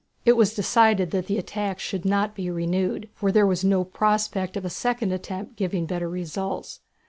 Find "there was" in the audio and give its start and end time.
3.31-3.63